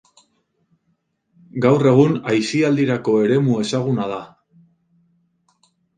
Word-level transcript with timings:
Gaur 1.65 1.85
egun 1.91 2.17
aisialdirako 2.35 3.15
eremu 3.27 3.61
ezaguna 3.67 4.09
da. 4.15 4.21